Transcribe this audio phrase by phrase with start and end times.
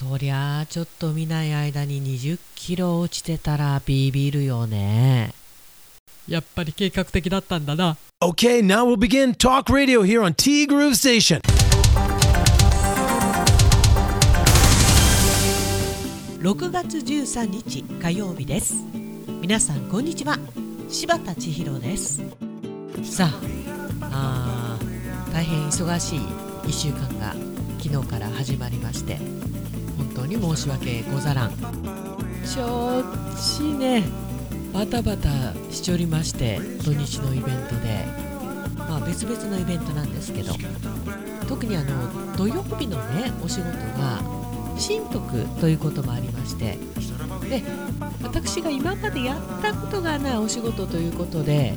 [0.00, 5.34] そりゃあちょっと見ない間に20キロ落ちてたらビビるよね。
[6.26, 7.98] やっぱり計画的だったんだな。
[8.22, 11.42] Okay, now we'll begin talk radio here on T Groove Station.
[16.40, 18.76] 6月13日火曜日です。
[19.42, 20.38] 皆さんこんにちは。
[20.88, 22.22] 柴田千尋です。
[23.04, 23.28] さ
[24.00, 27.34] ああー大変忙しい1週間が
[27.82, 29.18] 昨日から始まりまして。
[29.18, 29.59] 本
[30.14, 31.50] 当に申し訳ござらん。
[31.50, 34.04] ちょっちね。
[34.72, 38.04] バタバタしておりまして土日のイベントで。
[38.76, 40.54] まあ別々のイベントなんですけど。
[41.48, 44.20] 特にあの土曜日のねお仕事が
[44.78, 46.78] 神徳ということもありまして。
[47.48, 47.62] で
[48.22, 51.74] 私が今までやったことがないお仕事ということで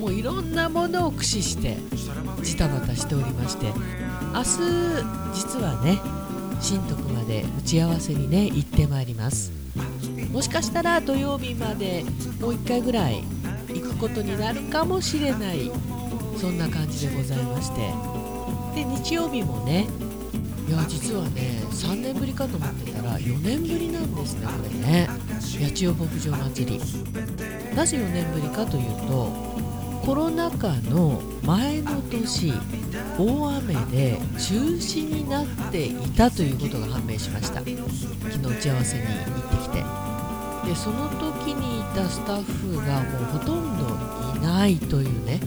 [0.00, 1.78] もういろんなものを駆使して
[2.42, 3.72] ジタバタしておりまして。
[4.36, 4.48] 明日
[5.32, 5.98] 実はね
[6.62, 9.52] 神徳まで打ち合わせにね行ってまいります。
[10.32, 12.04] もしかしたら土曜日まで
[12.40, 13.22] もう1回ぐらい
[13.68, 15.70] 行くことになるかもしれない
[16.38, 17.92] そんな感じでございまして。
[18.74, 19.86] で日曜日もね
[20.68, 25.08] いや実はね3年ぶりかと思ってたら4年ぶりなんですねこれね。
[25.62, 26.80] 八千代牧場祭り。
[27.74, 29.32] なぜ4年ぶりかというと
[30.04, 32.52] コロナ禍の前の年
[33.18, 37.60] 大雨で中止になっていたということが判明しました。
[37.60, 39.14] 昨日打ち合わせに行っ
[39.48, 39.84] てきて。
[40.66, 43.86] でその時にいたスタッフがもうほとんど
[44.36, 45.38] いないというね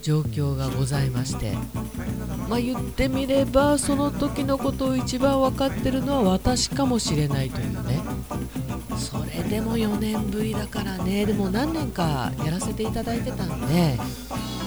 [0.00, 1.52] 状況がございまして。
[2.48, 8.00] まあ言ってみればその時のことを一番分かってるのは私かもしれないというね。
[8.96, 11.26] それでも4年ぶりだからね。
[11.26, 13.98] でも何年かやらせていただいてたんで、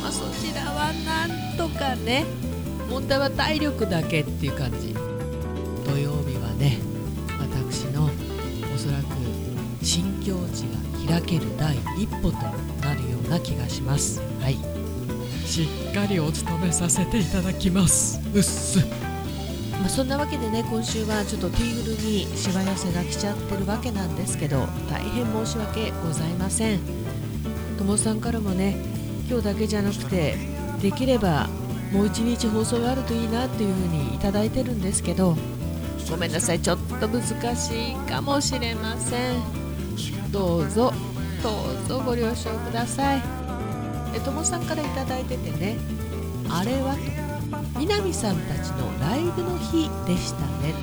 [0.05, 2.25] まあ、そちらはなんとかね
[2.87, 4.93] 問題は体力だけっていう感じ。
[5.83, 6.77] 土曜日はね
[7.39, 9.05] 私のおそらく
[9.81, 10.65] 新境地
[11.07, 12.37] が開ける第一歩と
[12.85, 14.21] なるような気がします。
[14.41, 14.57] はい。
[15.47, 18.21] しっかりお勤めさせていただきます。
[18.31, 18.85] うっす。
[19.71, 26.79] まあ、そんなわけでね今週はちょっとティーグルにしわ寄せが来ちゃってるわけなんですけど大変申し訳ございません。
[27.79, 28.93] ともさんからもね
[29.27, 30.35] 今日だけじゃなくて
[30.81, 31.47] できれば
[31.91, 35.35] もう一日放送があるといいなっていう風にいただいてるんですけど
[36.09, 39.65] ごめんなさいちょっと難しいかもしれません。
[40.31, 40.93] どうぞ
[41.41, 41.49] ど
[41.85, 43.21] うぞご了承ください。
[44.15, 45.77] えともさんからいただいててね
[46.49, 50.73] あれはと南さんたちのライブの日でしたね。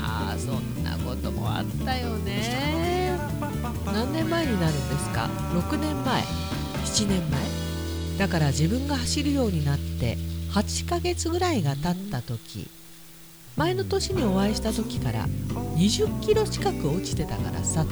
[0.00, 3.18] ああそんなこともあったよね。
[3.86, 6.22] 何年前になるんですか？6年前
[6.84, 7.67] ？7年前？
[8.18, 10.16] だから自分が走るようになって
[10.52, 12.68] 8ヶ月ぐらいが経った時
[13.56, 15.26] 前の年にお会いした時から
[15.76, 17.90] 20キロ近く落ちてたからさと。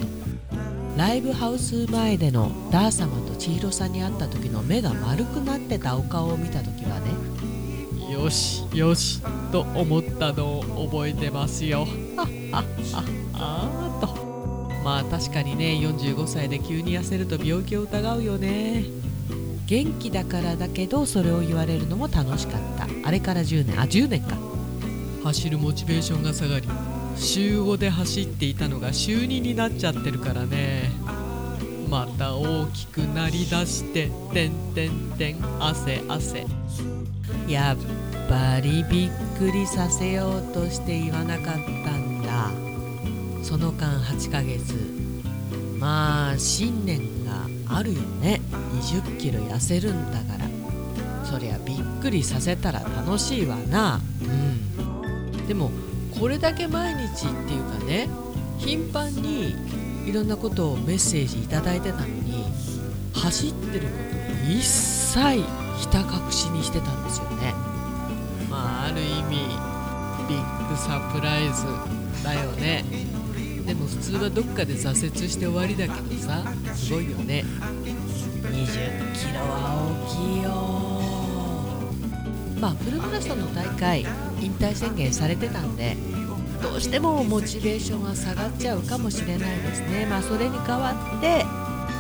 [0.97, 9.21] ライブハウス前でのダー様と千尋さんに会った時の目が丸くなってたお顔を見た時はねよしよし
[9.53, 11.81] と思ったのを覚えてますよ。
[11.81, 13.05] はっはっはっ
[13.35, 14.27] はーと。
[14.83, 18.85] まあ確かにね45歳で急に痩せると病気を疑うよね
[19.67, 22.87] 元気だからだけどそれを言われるのも楽しかった。
[23.07, 23.81] あれから10年。
[23.81, 24.37] あ10年か。
[25.25, 26.69] 走るモチベーションが下がり
[27.17, 30.91] 週5で走っていたのが週2になっちゃってるからね。
[31.91, 36.47] また大きくなりだして「てんてんてん汗汗」
[37.49, 37.77] やっ
[38.29, 42.51] ぱりびっくりさせようとして言わなかったんだ。
[43.43, 44.75] その間8ヶ月。
[45.79, 48.41] まあ信念があるよね
[48.81, 50.47] 2 0キロ痩せるんだから。
[51.25, 54.01] そりゃびっくりさせたら楽しいわな。
[54.23, 55.47] うん。
[55.47, 55.71] でも
[56.19, 58.09] これだけ毎日っていうかね
[58.59, 59.55] 頻繁に
[60.07, 62.45] いろんなことをメッセージいいてたのに
[63.13, 65.43] 走ってることを一切
[65.79, 67.53] ひた隠しにしてたんですよね。
[68.49, 69.37] まあある意味
[70.29, 71.65] ビッグサプライズ
[72.25, 72.85] だよね。
[73.67, 76.45] でも普通はどっかで挫折して終わりだけどさ
[76.75, 77.45] すごいよね。
[79.37, 79.77] キロは
[80.09, 80.51] 大きいよ。
[82.61, 84.07] まあフルマラソンの大会
[84.41, 85.97] 引退宣言されてたんで
[86.63, 90.07] どうしてもモチベーションは下がっちゃうかもしれないですね。
[90.07, 91.45] まあそれに代わって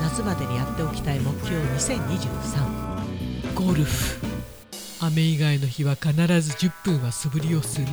[0.02, 4.16] 夏までにやっておきたい目標2023ゴルフ。
[5.02, 7.86] 雨以外の日は必ず10分は素振りをする。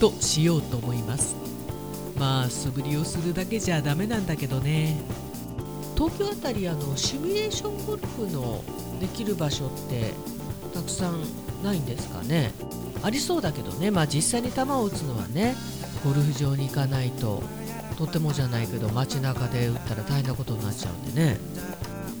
[0.00, 1.34] としようと思います。
[2.16, 4.96] まあ素振りをするだけじゃダメなんだけどね。
[5.96, 8.62] 東京あたりあのシミュレーションゴルフの
[9.00, 10.12] できる場所って
[10.74, 11.22] たくさん
[11.64, 12.52] ないんですかね？
[13.02, 13.90] ありそうだけどね。
[13.90, 15.54] まあ実際に球を打つのはね
[16.04, 17.42] ゴルフ場に行かないと
[17.96, 21.38] とてもじゃないけど街中で打ったら大変なことになっちゃうんでね。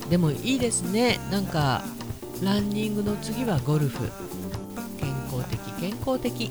[0.08, 1.18] でもいいですね。
[1.30, 1.82] なんか
[2.42, 4.10] ランニングの次はゴルフ。
[4.98, 6.50] 健康的健康的。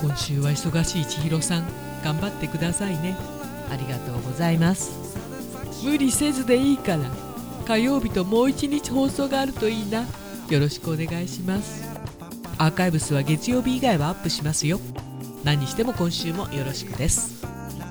[0.00, 1.64] 今週は忙しい千尋さん
[2.04, 3.16] 頑張ってくださいね。
[3.70, 5.07] ありがとうございます
[5.82, 7.10] 無理せずでいいから。
[7.66, 10.06] 火曜日ともう一日放送があるといいな。
[10.48, 11.86] よろしくお願いします。
[12.56, 14.80] アーカイブスは月曜日以外はアップしますよ。
[15.44, 17.46] 何しても今週もよろしくです。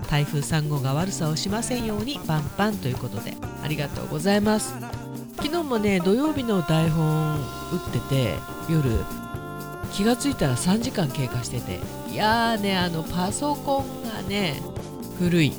[0.09, 4.73] 台風3号が悪さをしませんようにパンパンということでありがとうございます。
[5.35, 7.39] 昨日もね土曜日の台本打
[7.89, 8.33] ってて
[8.69, 8.89] 夜
[9.93, 11.79] 気がついたら3時間経過してて
[12.11, 14.61] いやーねあのパソコンがね
[15.19, 15.53] 古い。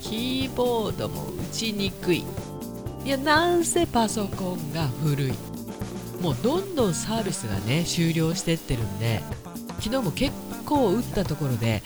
[0.00, 2.24] キーボードもちにくい。
[3.04, 5.32] いやなんせパソコンが古い。
[6.20, 9.22] もうどんどんサービスがね終了してってるんで
[9.80, 10.34] 昨日も結
[10.64, 11.82] 構打ったところで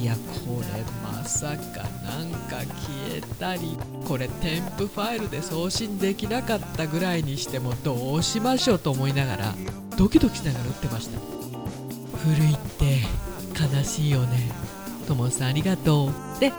[0.00, 3.76] いやこれまさかなんか消えたり
[4.06, 9.54] これ添付ファイルで送信できなかったぐらいにしてもどうしましょうと思いながら
[9.96, 11.18] ドキドキしながら打ってました。
[12.18, 13.00] 古いって
[13.76, 14.52] 悲しいよね。
[15.08, 16.40] ともさんありがとう。
[16.40, 16.52] で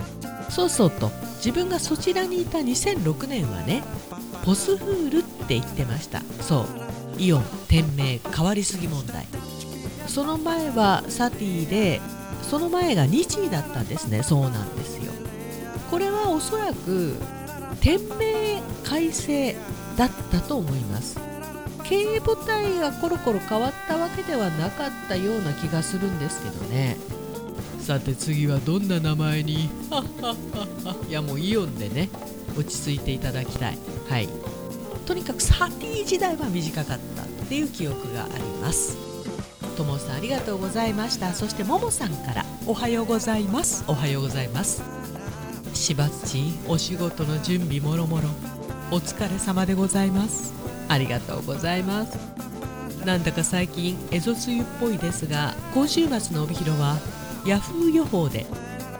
[0.49, 1.09] そうそうと
[1.43, 3.83] 自分がそちらにいた2006年はね
[4.45, 6.21] ポスフールって言ってました。
[6.41, 6.67] そう。
[7.17, 9.27] イオン店名変わりすぎ問題。
[10.07, 11.99] その前はサティで
[12.43, 14.23] その前が日位だったんですね。
[14.23, 15.11] そうなんですよ。
[15.89, 17.15] これはおそらく
[17.81, 19.55] 店名改正
[19.97, 21.19] だったと思います。
[21.83, 26.97] 経営母体がコロコロ変わったわけではなかったような気がするんですけどね。
[27.81, 29.69] さて次はどんな名前に？
[31.09, 32.09] いやもうイオンでね
[32.57, 33.77] 落ち着いていただきたい。
[34.09, 34.29] はい。
[35.05, 38.95] とにかくサティ時代は短かったっていう記憶があります。
[39.75, 41.33] ともさんありがとうございました。
[41.33, 43.83] そしてももさんからおはようございます。
[43.87, 44.83] おはようございます。
[45.73, 48.29] しばっちお仕事の準備もろもろ。
[48.91, 50.53] お疲れ様でございます。
[50.87, 52.17] ありがとうございます。
[53.05, 56.97] なんだか最近エゾ梅雨っぽいですが今週末の帯広は
[57.45, 58.45] ヤフー予報で。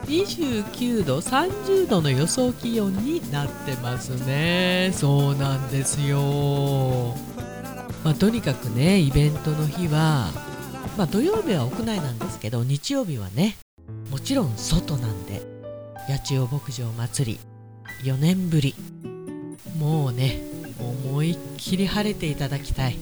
[0.08, 4.92] 29度30度の予想気温になってますね。
[4.94, 7.16] そうなんですよ。
[8.04, 10.32] まあ、とにかくねイベントの日は、
[10.98, 13.58] まあ、土曜日は屋内なんですけど日曜日はね
[14.10, 15.42] もちろん外なんで
[16.08, 18.76] 八千代牧場祭り4年ぶり。
[19.78, 20.42] もうね
[20.80, 22.98] 思いっきり晴れていただきたい。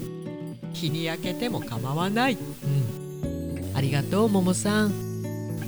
[0.74, 2.33] 日に焼けても構わない。
[2.33, 3.71] うん。
[3.74, 5.08] ありがとうももさん。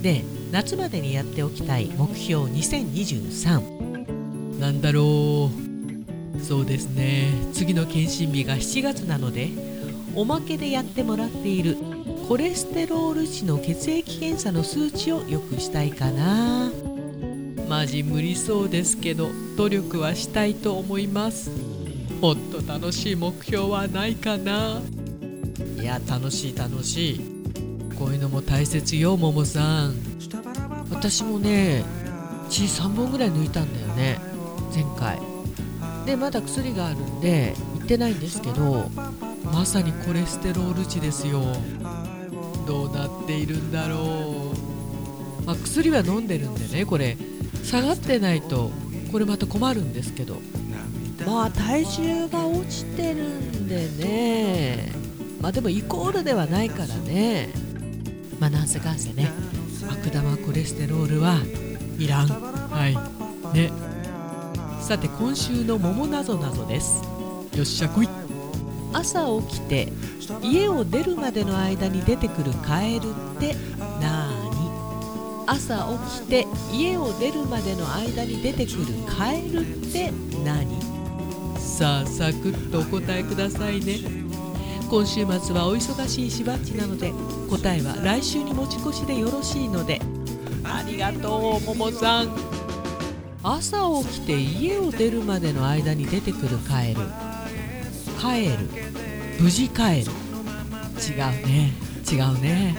[0.00, 5.50] で夏までにやっておきたい目標2023なんだろ
[6.38, 6.42] う。
[6.42, 7.32] そうですね。
[7.52, 9.50] 次の検診日が7月なので
[10.14, 11.76] おまけでやってもらっている
[12.28, 16.70] コレステロール値の血液検査の数値を良くしたいかな。
[17.68, 21.50] マジ無理そうですけど努力はしたいと思います。
[22.20, 24.80] もっと楽しい目標はないかな。
[25.80, 27.31] いや楽しい楽しい。
[28.02, 29.94] こういうのも大切よももさん。
[30.90, 31.84] 私もね
[32.50, 34.18] 血3本ぐらい抜いたんだよね
[34.74, 35.20] 前回。
[36.04, 38.90] でまだ薬があるんで行ってないんですけど
[39.44, 41.42] まさにコレステロール値ですよ。
[42.66, 44.52] どうなっているんだろ
[45.40, 47.16] う、まあ、薬は飲んでるんでねこれ。
[47.62, 48.72] 下がってないと
[49.12, 50.40] これまた困るんですけど。
[51.24, 54.90] まあ体重が落ちてるんでね。
[55.40, 57.61] まあでもイコールではないからね。
[58.42, 59.30] まあなんせかんせね
[59.88, 61.36] 悪玉コレステロールは
[61.96, 62.26] いらん。
[62.26, 63.56] はい。
[63.56, 63.70] ね。
[64.80, 67.04] さて今週の桃なぞなぞです。
[67.56, 68.08] よっしゃ来い。
[68.92, 69.92] 朝起きて
[70.42, 73.54] 家を出るまでの間に出てくるカエルって
[74.00, 80.12] なーに朝起きて家を出るまでの間に出てくるカエルって
[80.44, 80.66] 何？
[81.60, 84.21] さあサクッとお答えくださいね
[84.92, 87.14] 今週末はお忙しいしばっちなので
[87.48, 90.02] 答えは来週に持ち越しでよろしいので。
[90.64, 92.36] ありがとうももさん。
[93.42, 97.00] 朝起きて家を出るまでの間に出てくるカエル。
[98.20, 98.58] カエル。
[99.40, 100.10] 無事カエル。
[100.10, 100.10] 違う
[101.46, 101.72] ね。
[102.12, 102.76] 違うね。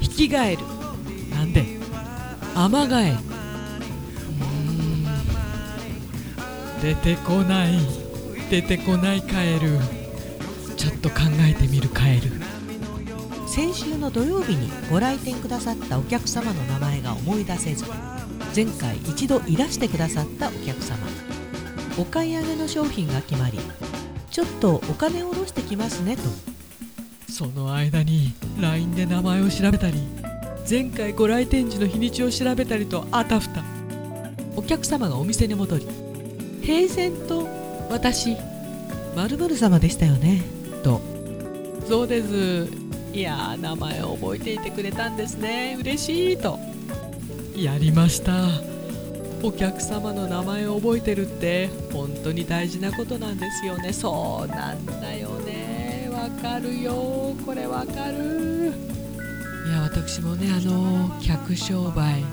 [0.00, 0.62] ヒキガエル
[1.36, 1.62] なんで？
[2.54, 5.04] アマガエルうん。
[6.80, 7.78] 出てこない。
[8.50, 9.78] 出てこないカエル。
[10.78, 12.30] ちょっと考えてみるカエル。
[13.48, 17.84] 先週の土曜日にご来店くださったお客様の名前が思い出せず
[18.54, 20.96] 前回一度いらしてくださったお客様。
[21.98, 23.58] お買い上げの商品が決まり
[24.30, 26.22] ちょっとお金を下ろしてきますねと。
[27.32, 29.98] その間に LINE で名前を調べたり
[30.68, 33.64] 前回ご来店時の日にちを調べたりとあたふた。
[34.54, 35.88] お客様がお店に戻り
[36.62, 37.48] 平然と
[37.90, 38.36] 私
[39.16, 40.57] まる様でしたよね。
[40.82, 41.00] と。
[41.86, 42.68] そうです。
[43.12, 45.76] いや名前を覚えていてくれたんですね。
[45.80, 46.58] 嬉しいと。
[47.56, 48.32] やりました。
[49.42, 53.92] お客様の名前を覚えてるって本当に大事なことなんですよね。
[53.92, 56.10] そうなんだよね。
[56.12, 57.34] わかるよ。
[57.46, 58.72] これわかる。
[59.66, 62.24] いや私もねあの客商売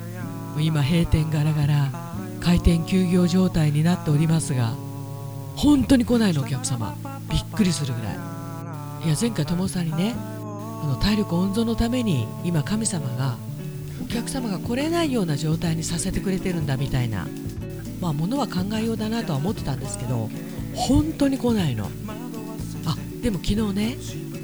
[0.58, 1.92] 今閉店ガラガラ
[2.40, 4.74] 開店休業状態になっておりますが
[5.56, 6.96] 本当に来ないのお客様。
[7.30, 8.35] びっくりするぐらい
[9.06, 13.38] いや前回友さんにねあの体力温存のために今神様が
[14.04, 17.28] お客様が来れないような状態にさせてくれてるんだみたいな
[18.02, 20.30] まあ物は考えようだなとは思ってたんですけど
[20.74, 21.86] 本当に来ないの。
[22.86, 23.98] あでも昨日ね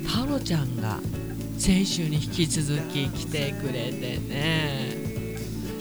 [0.07, 0.99] タロちゃんが
[1.57, 5.11] 先週に引き続き来てくれてね。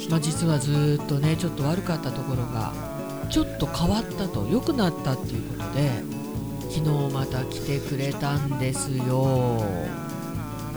[0.08, 2.72] まあ、実はずっとねちょっと悪かったところが
[3.28, 6.19] ちょっと変わったと良くなったっていうことで
[6.70, 9.60] 昨日また来てくれたんですよ。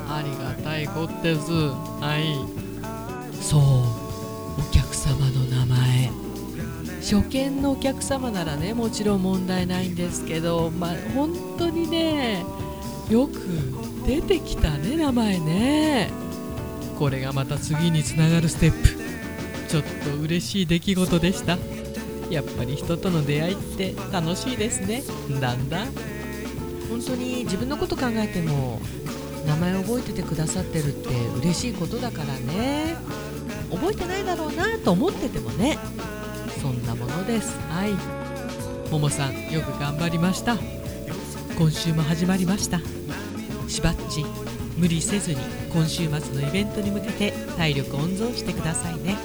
[0.10, 1.52] ありがたいことです。
[1.52, 2.36] はい。
[3.42, 6.12] そうお客様の名前。
[7.02, 12.46] 初見のお客様ならねもちろん問題ないんですけどまあ本当にね
[13.10, 13.34] よく
[14.08, 16.10] 出てきたね名前ね。
[16.98, 19.04] これがまた次につながるステップ。
[19.68, 21.58] ちょっと嬉しい出来事でした。
[22.34, 25.04] やっぱり人との出会いって楽しいですね。
[25.40, 25.88] だんだん。
[26.90, 28.82] 本当に自分のこと考えても
[29.48, 31.10] 名前覚えててくださってるって
[31.40, 32.96] 嬉しいことだからね。
[33.72, 35.78] 覚えてないだろうなと思っててもね。
[36.62, 37.58] そんなものです。
[37.70, 37.94] はい。
[38.92, 40.58] ももさんよく頑張りました。
[41.58, 42.80] 今週も始まりました。
[43.68, 44.26] しばっち
[44.78, 45.38] 無理せずに
[45.72, 49.18] 今週末のイベントに向けて体力温存してくださいね。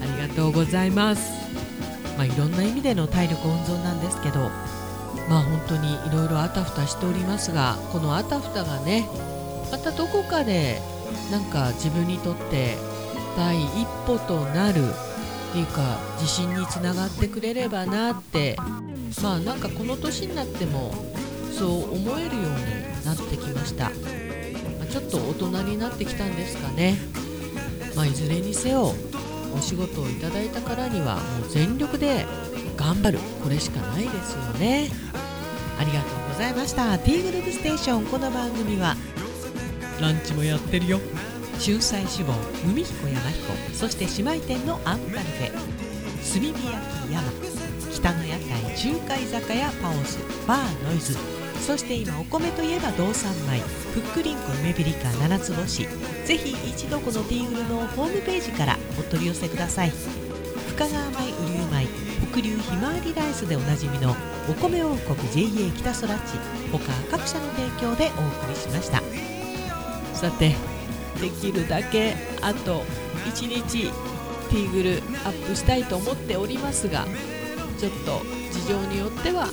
[0.00, 1.49] ありがとうございます。
[2.20, 4.50] まあ、いろんな意味での体力温存なんですけど
[5.30, 9.08] まあ本当にいろいろあたふたしておりますがこのあたふたがね
[9.72, 10.82] またどこかで
[11.30, 12.76] なんか自分にとって
[13.38, 18.56] 第一歩となるっていうか自信につながってくれればなって
[19.22, 20.92] まあなんかこの年になっても
[21.50, 23.90] そう思えるようになってきました、ま
[24.82, 26.98] あ、ちょっと大人になってきたんですかね、
[27.96, 28.92] まあ、いずれにせよ
[29.56, 32.26] お仕事をいただいたからにはもう全力で
[32.76, 33.18] 頑張る。
[33.42, 34.90] これしかないですよね。
[35.78, 36.98] ありがとうございました。
[36.98, 38.96] T グループステーションこの番組は
[40.00, 41.00] ランチもやってるよ。
[41.58, 42.32] 春菜志望
[42.64, 45.52] 海彦山彦そして姉妹店のアンパルフェ。
[45.52, 47.22] 炭火焼き山
[47.92, 51.39] 北の屋台中華居酒屋パオスバーノイズ。
[51.66, 53.60] そして今お米といえば道産米
[53.92, 55.86] ふっくりんこ梅ピリカ七つ星。
[56.24, 59.92] ぜひ一度このティーグルのホームページからお取り寄せください。
[60.68, 61.86] 深川米雨竜米
[62.32, 64.16] 北流ひまわりライスでおなじみの
[64.48, 66.38] お米王国 JA 北空地
[66.72, 66.78] 他
[67.10, 69.02] 各社の提供でお送りしました。
[70.14, 70.54] さて
[71.20, 72.84] できるだけあと
[73.26, 73.90] 1日
[74.50, 77.06] ティーグルアップしたいと思っておりますが
[77.78, 79.48] ちょっと事情によっては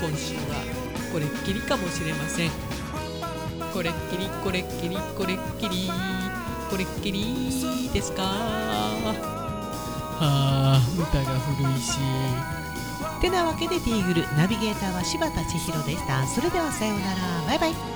[0.00, 0.81] 今週は
[1.12, 2.50] これっきりかもしれません。
[3.72, 5.90] これっきりこれっきりこれっきり
[6.70, 8.22] これっきりですか？
[8.22, 9.14] は
[10.20, 11.98] あ歌が古いし。
[13.20, 16.26] てなわけでティーグルナビゲーターは柴田千尋でした。
[16.26, 17.20] それではさようなら。
[17.46, 17.91] バイバイ